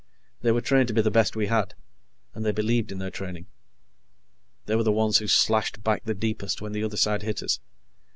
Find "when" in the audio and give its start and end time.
6.59-6.71